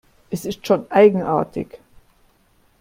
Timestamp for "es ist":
0.31-0.65